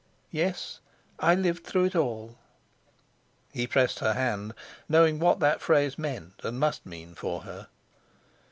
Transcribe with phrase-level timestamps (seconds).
[0.31, 0.79] "Yes,
[1.19, 2.39] I lived through it all."
[3.53, 4.55] He pressed her hand,
[4.89, 7.67] knowing what that phrase meant and must mean for her.